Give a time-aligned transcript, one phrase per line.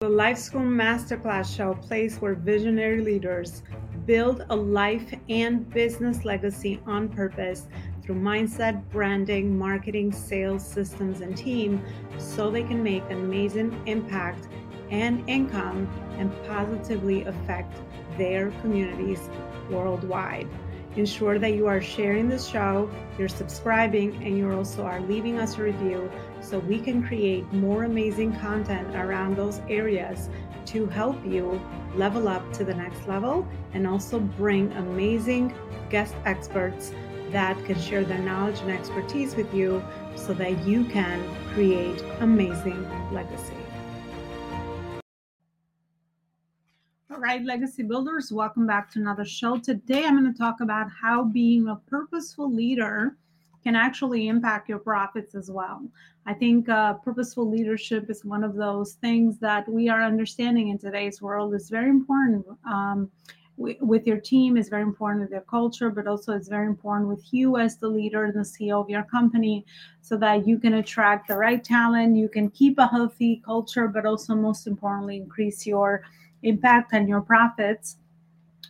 [0.00, 3.62] The Life School Masterclass Show, place where visionary leaders
[4.04, 7.66] build a life and business legacy on purpose
[8.02, 11.82] through mindset, branding, marketing, sales, systems, and team
[12.18, 14.48] so they can make an amazing impact
[14.90, 15.88] and income
[16.18, 17.80] and positively affect
[18.18, 19.30] their communities
[19.70, 20.46] worldwide.
[20.96, 25.58] Ensure that you are sharing the show, you're subscribing, and you also are leaving us
[25.58, 26.10] a review
[26.40, 30.30] so we can create more amazing content around those areas
[30.64, 31.60] to help you
[31.94, 35.54] level up to the next level and also bring amazing
[35.90, 36.92] guest experts
[37.30, 39.82] that can share their knowledge and expertise with you
[40.14, 41.22] so that you can
[41.52, 43.55] create amazing legacy.
[47.26, 49.58] Right, legacy builders, welcome back to another show.
[49.58, 53.16] Today I'm going to talk about how being a purposeful leader
[53.64, 55.82] can actually impact your profits as well.
[56.24, 60.78] I think uh, purposeful leadership is one of those things that we are understanding in
[60.78, 62.46] today's world is very important.
[62.64, 63.10] Um,
[63.56, 67.24] with your team is very important with your culture, but also it's very important with
[67.32, 69.64] you as the leader and the CEO of your company,
[70.00, 74.06] so that you can attract the right talent, you can keep a healthy culture, but
[74.06, 76.02] also most importantly increase your
[76.46, 77.96] impact and your profits,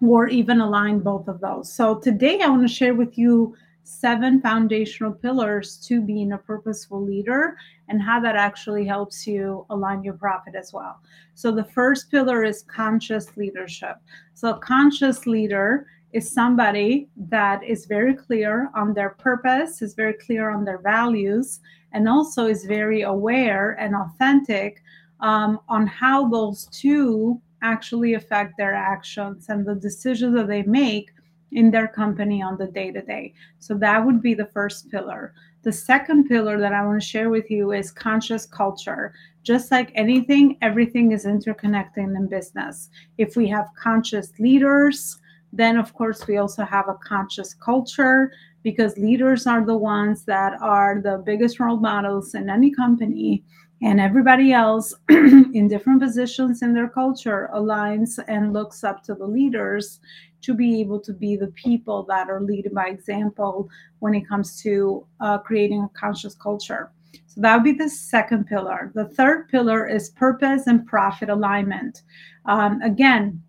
[0.00, 1.72] or even align both of those.
[1.72, 7.02] So today I want to share with you seven foundational pillars to being a purposeful
[7.02, 7.56] leader
[7.88, 11.00] and how that actually helps you align your profit as well.
[11.34, 13.96] So, the first pillar is conscious leadership.
[14.34, 20.12] So, a conscious leader is somebody that is very clear on their purpose, is very
[20.14, 21.60] clear on their values,
[21.92, 24.82] and also is very aware and authentic
[25.20, 31.10] um, on how those two actually affect their actions and the decisions that they make
[31.52, 33.34] in their company on the day to day.
[33.58, 35.34] So that would be the first pillar.
[35.62, 39.14] The second pillar that I want to share with you is conscious culture.
[39.42, 42.90] Just like anything, everything is interconnecting in business.
[43.18, 45.18] If we have conscious leaders,
[45.52, 50.54] then of course we also have a conscious culture because leaders are the ones that
[50.60, 53.44] are the biggest role models in any company
[53.82, 59.26] and everybody else in different positions in their culture aligns and looks up to the
[59.26, 60.00] leaders
[60.40, 64.60] to be able to be the people that are leading by example when it comes
[64.62, 66.90] to uh, creating a conscious culture.
[67.26, 68.92] So that would be the second pillar.
[68.94, 72.02] The third pillar is purpose and profit alignment.
[72.46, 73.42] Um, again,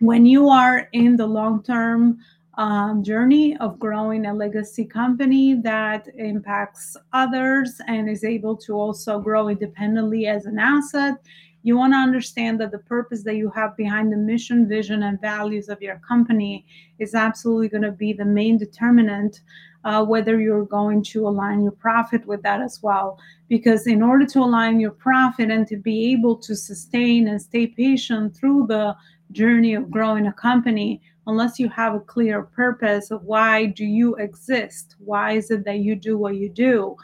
[0.00, 2.18] when you are in the long term
[2.56, 9.20] um, journey of growing a legacy company that impacts others and is able to also
[9.20, 11.14] grow independently as an asset,
[11.62, 15.20] you want to understand that the purpose that you have behind the mission, vision, and
[15.20, 16.64] values of your company
[16.98, 19.40] is absolutely going to be the main determinant
[19.86, 23.18] uh, whether you're going to align your profit with that as well.
[23.48, 27.68] Because in order to align your profit and to be able to sustain and stay
[27.68, 28.96] patient through the
[29.30, 34.14] journey of growing a company, unless you have a clear purpose of why do you
[34.16, 36.96] exist, why is it that you do what you do,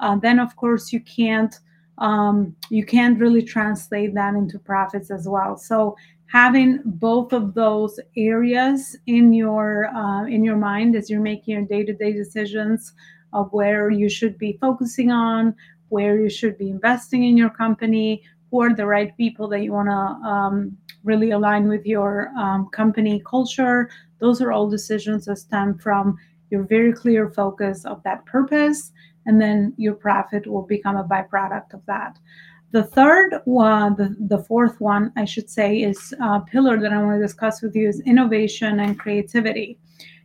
[0.00, 1.58] uh, then of course you can't
[1.98, 5.56] um, you can't really translate that into profits as well.
[5.58, 5.96] So
[6.26, 11.64] having both of those areas in your uh, in your mind as you're making your
[11.64, 12.92] day-to-day decisions
[13.32, 15.54] of where you should be focusing on,
[15.88, 19.72] where you should be investing in your company, who are the right people that you
[19.72, 23.90] want to um, really align with your um, company culture.
[24.18, 26.18] Those are all decisions that stem from
[26.50, 28.92] your very clear focus of that purpose
[29.26, 32.18] and then your profit will become a byproduct of that.
[32.72, 37.02] The third one, the, the fourth one, I should say, is a pillar that I
[37.02, 39.78] want to discuss with you is innovation and creativity.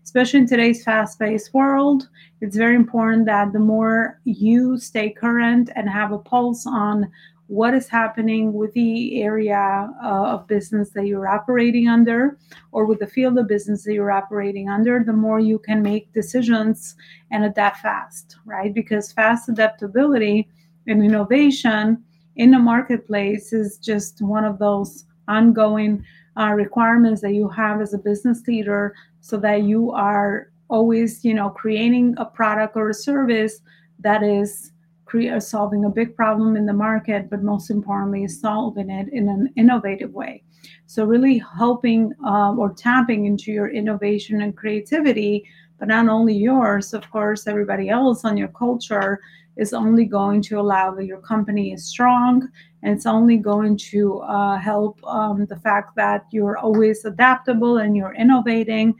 [0.03, 2.07] Especially in today's fast paced world,
[2.41, 7.11] it's very important that the more you stay current and have a pulse on
[7.47, 12.37] what is happening with the area uh, of business that you're operating under
[12.71, 16.11] or with the field of business that you're operating under, the more you can make
[16.13, 16.95] decisions
[17.31, 18.73] and adapt fast, right?
[18.73, 20.47] Because fast adaptability
[20.87, 22.03] and innovation
[22.35, 26.03] in the marketplace is just one of those ongoing
[26.37, 31.33] uh, requirements that you have as a business leader so that you are always you
[31.33, 33.61] know creating a product or a service
[33.99, 34.71] that is
[35.15, 39.49] create, solving a big problem in the market, but most importantly, solving it in an
[39.55, 40.43] innovative way.
[40.87, 45.45] So, really helping uh, or tapping into your innovation and creativity,
[45.79, 49.19] but not only yours, of course, everybody else on your culture
[49.57, 52.45] is only going to allow that your company is strong
[52.83, 57.95] and it's only going to uh, help um, the fact that you're always adaptable and
[57.95, 58.93] you're innovating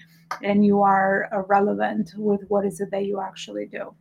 [0.43, 3.93] and you are uh, relevant with what is it that you actually do.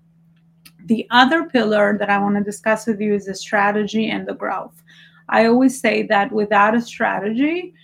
[0.85, 4.35] The other pillar that I want to discuss with you is the strategy and the
[4.35, 4.83] growth.
[5.29, 7.75] I always say that without a strategy,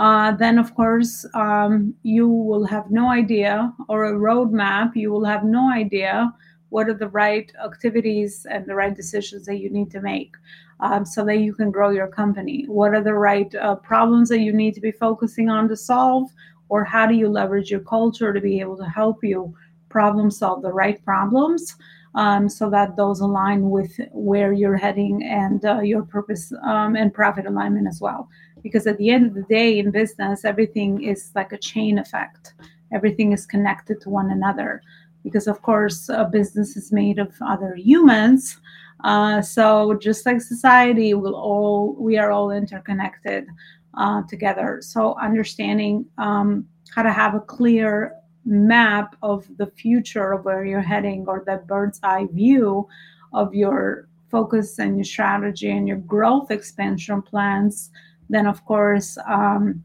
[0.00, 5.24] uh, then of course um, you will have no idea or a roadmap you will
[5.24, 6.32] have no idea
[6.70, 10.34] what are the right activities and the right decisions that you need to make
[10.80, 14.40] um, so that you can grow your company what are the right uh, problems that
[14.40, 16.30] you need to be focusing on to solve
[16.70, 19.54] or how do you leverage your culture to be able to help you
[19.90, 21.76] problem solve the right problems
[22.14, 27.14] um, so that those align with where you're heading and uh, your purpose um, and
[27.14, 28.28] profit alignment as well.
[28.62, 32.54] Because at the end of the day in business everything is like a chain effect.
[32.92, 34.82] Everything is connected to one another.
[35.22, 38.58] Because of course a business is made of other humans
[39.04, 43.46] uh, so just like society will all we are all interconnected
[43.94, 44.78] uh, together.
[44.82, 48.14] So understanding um, how to have a clear
[48.44, 52.88] map of the future of where you're heading or that bird's eye view
[53.32, 57.90] of your focus and your strategy and your growth expansion plans
[58.28, 59.82] then of course um,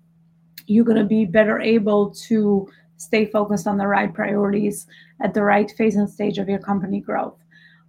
[0.67, 2.67] you're going to be better able to
[2.97, 4.87] stay focused on the right priorities
[5.21, 7.37] at the right phase and stage of your company growth.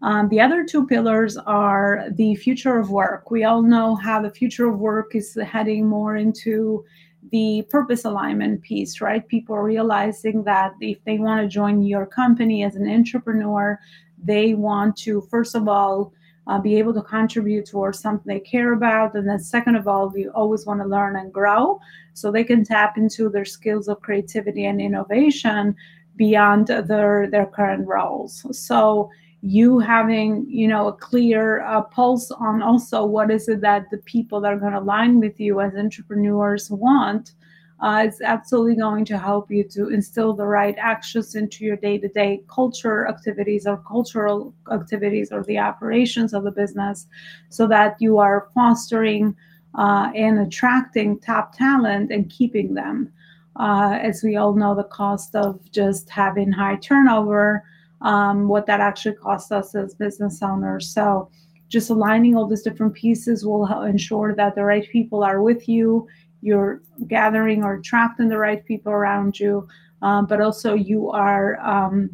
[0.03, 3.31] Um, the other two pillars are the future of work.
[3.31, 6.85] We all know how the future of work is heading more into
[7.31, 9.27] the purpose alignment piece, right?
[9.27, 13.79] People realizing that if they want to join your company as an entrepreneur,
[14.23, 16.13] they want to, first of all,
[16.47, 19.15] uh, be able to contribute towards something they care about.
[19.15, 21.81] And then, second of all, we always want to learn and grow
[22.15, 25.75] so they can tap into their skills of creativity and innovation
[26.15, 28.47] beyond their, their current roles.
[28.53, 29.11] So,
[29.43, 33.99] you having you know a clear uh, pulse on also what is it that the
[33.99, 37.33] people that are going to align with you as entrepreneurs want
[37.81, 42.43] uh, it's absolutely going to help you to instill the right actions into your day-to-day
[42.49, 47.07] culture activities or cultural activities or the operations of the business
[47.51, 49.37] so that you are fostering
[49.75, 53.13] uh, and attracting top talent and keeping them.
[53.57, 57.63] Uh, as we all know the cost of just having high turnover
[58.03, 61.31] um, what that actually costs us as business owners so
[61.69, 66.07] just aligning all these different pieces will ensure that the right people are with you
[66.47, 69.67] you're gathering or attracting the right people around you,
[70.03, 72.11] um, but also you are um,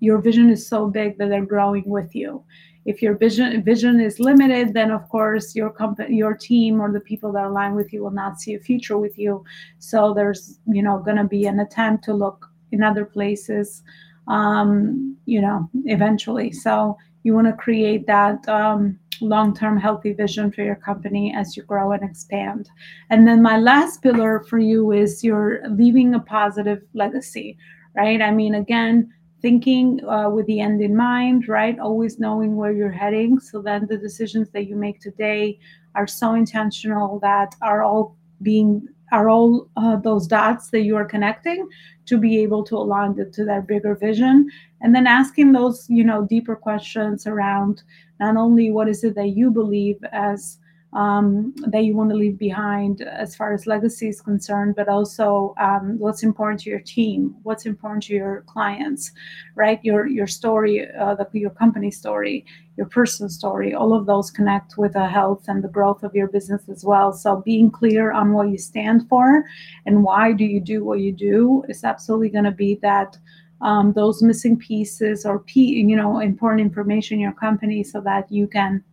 [0.00, 2.44] your vision is so big that they're growing with you.
[2.84, 7.00] If your vision vision is limited, then of course your company, your team, or the
[7.00, 9.44] people that align with you will not see a future with you.
[9.78, 13.82] So there's you know going to be an attempt to look in other places,
[14.28, 16.52] um, you know, eventually.
[16.52, 21.62] So you want to create that um, long-term healthy vision for your company as you
[21.62, 22.68] grow and expand.
[23.10, 27.56] And then my last pillar for you is you're leaving a positive legacy
[27.96, 28.20] right?
[28.20, 31.78] I mean again thinking uh, with the end in mind right?
[31.78, 33.38] Always knowing where you're heading.
[33.38, 35.58] So then the decisions that you make today
[35.94, 41.04] are so intentional that are all being are all uh, those dots that you are
[41.04, 41.68] connecting
[42.06, 46.04] to be able to align to, to that bigger vision and then asking those you
[46.04, 47.82] know deeper questions around
[48.20, 50.58] not only what is it that you believe as
[50.94, 55.54] um, that you want to leave behind as far as legacy is concerned, but also
[55.58, 59.10] um, what's important to your team, what's important to your clients,
[59.56, 59.80] right?
[59.82, 62.46] Your your story, uh, the, your company story,
[62.76, 66.28] your personal story, all of those connect with the health and the growth of your
[66.28, 67.12] business as well.
[67.12, 69.44] So being clear on what you stand for
[69.86, 73.16] and why do you do what you do is absolutely going to be that
[73.60, 78.30] um, those missing pieces or p you know important information in your company so that
[78.30, 78.84] you can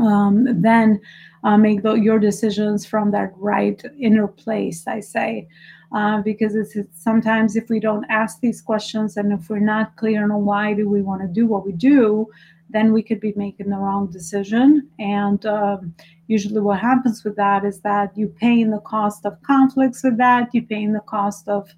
[0.00, 1.00] um, then
[1.42, 5.48] uh, make the, your decisions from that right inner place i say
[5.92, 9.96] uh, because it's, it's, sometimes if we don't ask these questions and if we're not
[9.96, 12.28] clear on why do we want to do what we do
[12.72, 15.94] then we could be making the wrong decision and um,
[16.26, 20.16] usually what happens with that is that you pay in the cost of conflicts with
[20.16, 21.68] that you pay in the cost of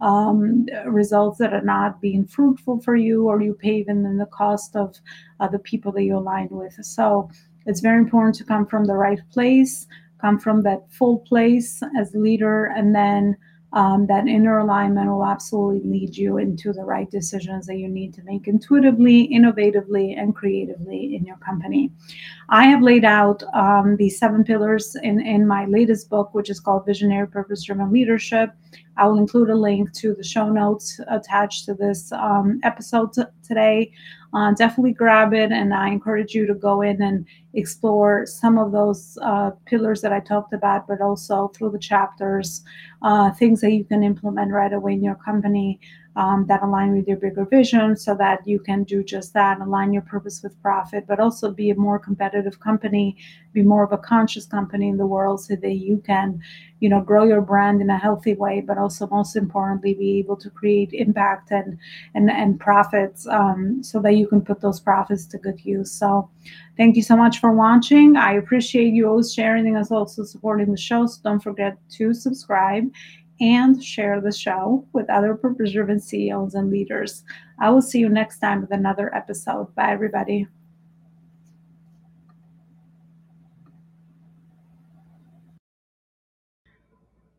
[0.00, 4.26] um, results that are not being fruitful for you, or you pay even in the
[4.26, 4.96] cost of
[5.40, 6.74] uh, the people that you align with.
[6.82, 7.30] So
[7.66, 9.86] it's very important to come from the right place,
[10.20, 13.36] come from that full place as leader, and then
[13.72, 18.14] um, that inner alignment will absolutely lead you into the right decisions that you need
[18.14, 21.92] to make intuitively, innovatively, and creatively in your company.
[22.48, 26.60] I have laid out um, these seven pillars in, in my latest book, which is
[26.60, 28.52] called Visionary Purpose Driven Leadership.
[28.98, 33.22] I will include a link to the show notes attached to this um, episode t-
[33.46, 33.92] today.
[34.34, 37.24] Uh, definitely grab it, and I encourage you to go in and
[37.54, 42.62] explore some of those uh, pillars that I talked about, but also through the chapters,
[43.02, 45.80] uh, things that you can implement right away in your company
[46.18, 49.92] um, that align with your bigger vision so that you can do just that, align
[49.92, 53.16] your purpose with profit, but also be a more competitive company,
[53.52, 56.42] be more of a conscious company in the world so that you can,
[56.80, 60.36] you know, grow your brand in a healthy way, but also most importantly, be able
[60.36, 61.78] to create impact and
[62.16, 65.92] and, and profits um, so that you can put those profits to good use.
[65.92, 66.28] So
[66.76, 68.16] thank you so much for watching.
[68.16, 71.06] I appreciate you always sharing and also supporting the show.
[71.06, 72.90] So don't forget to subscribe
[73.40, 77.24] and share the show with other purpose driven CEOs and leaders.
[77.60, 79.74] I will see you next time with another episode.
[79.74, 80.46] Bye, everybody.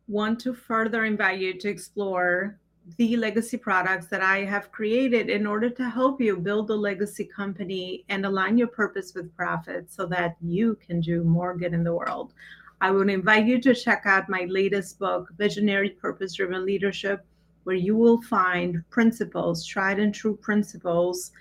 [0.08, 2.58] Want to further invite you to explore
[2.96, 7.24] the legacy products that I have created in order to help you build a legacy
[7.24, 11.84] company and align your purpose with profit so that you can do more good in
[11.84, 12.32] the world.
[12.82, 17.22] I would invite you to check out my latest book, Visionary Purpose Driven Leadership,
[17.64, 21.32] where you will find principles, tried and true principles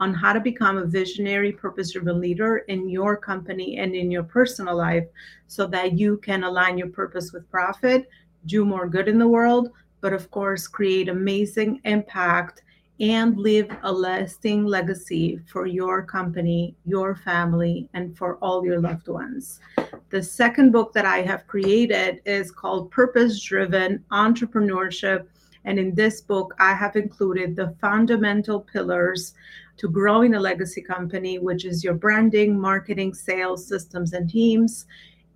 [0.00, 4.24] on how to become a visionary, purpose driven leader in your company and in your
[4.24, 5.06] personal life
[5.46, 8.08] so that you can align your purpose with profit,
[8.46, 12.62] do more good in the world, but of course, create amazing impact
[12.98, 19.06] and leave a lasting legacy for your company, your family, and for all your loved
[19.06, 19.60] ones.
[20.10, 25.26] The second book that I have created is called Purpose Driven Entrepreneurship.
[25.64, 29.34] And in this book, I have included the fundamental pillars
[29.76, 34.86] to growing a legacy company, which is your branding, marketing, sales, systems, and teams.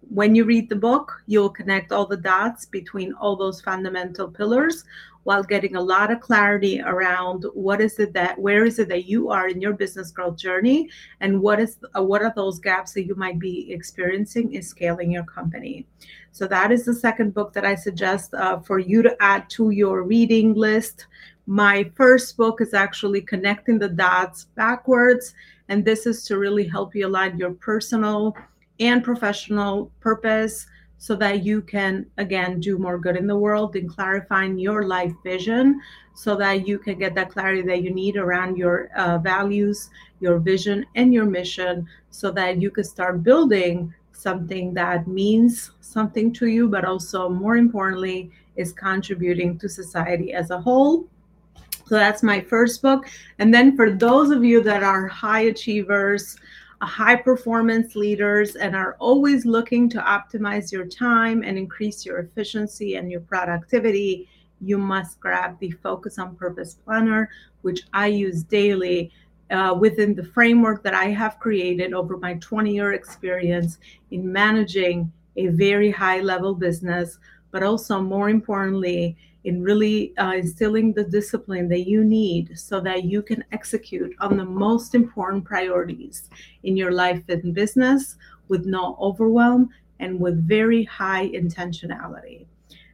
[0.08, 4.84] When you read the book, you'll connect all the dots between all those fundamental pillars
[5.24, 9.06] while getting a lot of clarity around what is it that where is it that
[9.06, 10.88] you are in your business growth journey?
[11.20, 15.12] And what is uh, what are those gaps that you might be experiencing in scaling
[15.12, 15.86] your company?
[16.32, 19.70] So that is the second book that i suggest uh, for you to add to
[19.70, 21.06] your reading list.
[21.46, 25.34] My first book is actually connecting the dots backwards
[25.68, 28.36] and this is to really help you align your personal
[28.80, 30.66] and professional purpose
[31.02, 35.12] so that you can again do more good in the world and clarifying your life
[35.24, 35.80] vision
[36.14, 39.90] so that you can get that clarity that you need around your uh, values
[40.20, 46.32] your vision and your mission so that you can start building something that means something
[46.32, 51.08] to you but also more importantly is contributing to society as a whole.
[51.86, 53.08] So that's my first book.
[53.40, 56.36] And then for those of you that are high achievers
[56.86, 62.96] high performance leaders and are always looking to optimize your time and increase your efficiency
[62.96, 64.28] and your productivity,
[64.60, 67.30] you must grab the Focus on Purpose Planner,
[67.62, 69.12] which I use daily
[69.50, 73.78] uh, within the framework that I have created over my 20 year experience
[74.10, 77.18] in managing a very high level business,
[77.50, 83.04] but also more importantly, in really uh, instilling the discipline that you need so that
[83.04, 86.30] you can execute on the most important priorities
[86.62, 88.16] in your life and business
[88.48, 89.68] with no overwhelm
[90.00, 92.46] and with very high intentionality.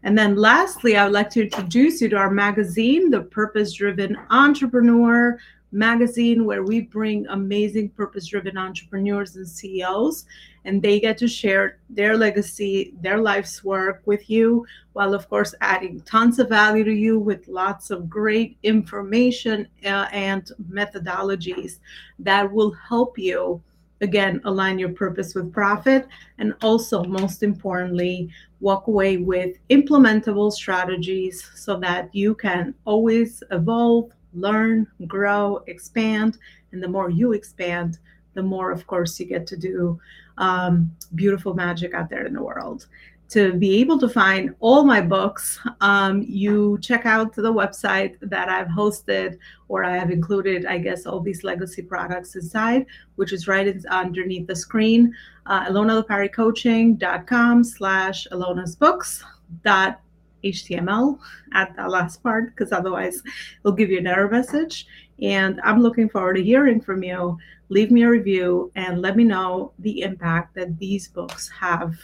[0.04, 4.16] And then lastly, I would like to introduce you to our magazine, The Purpose Driven
[4.30, 5.38] Entrepreneur
[5.72, 10.24] magazine, where we bring amazing purpose driven entrepreneurs and CEOs
[10.64, 15.54] and they get to share their legacy, their life's work with you, while of course
[15.60, 21.78] adding tons of value to you with lots of great information uh, and methodologies
[22.18, 23.62] that will help you
[24.00, 26.06] again align your purpose with profit
[26.38, 28.28] and also most importantly
[28.60, 36.38] walk away with implementable strategies so that you can always evolve learn grow expand
[36.72, 37.98] and the more you expand
[38.34, 39.98] the more of course you get to do
[40.38, 42.86] um, beautiful magic out there in the world.
[43.30, 48.48] To be able to find all my books, um, you check out the website that
[48.48, 49.36] I've hosted
[49.68, 54.46] or I have included, I guess, all these legacy products inside, which is right underneath
[54.46, 59.22] the screen, uh, elonaloparicoaching.com slash Elona's books
[59.62, 60.00] dot
[60.44, 61.18] HTML
[61.52, 63.22] at that last part because otherwise
[63.60, 64.86] it'll give you an error message.
[65.20, 67.38] And I'm looking forward to hearing from you.
[67.70, 71.96] Leave me a review and let me know the impact that these books have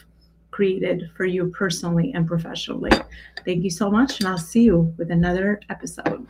[0.51, 2.93] created for you personally and professionally.
[3.45, 6.29] Thank you so much, and I'll see you with another episode.